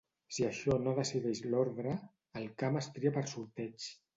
[0.35, 1.93] Si això no decideix l'ordre,
[2.41, 3.89] el camp es tria per sorteig.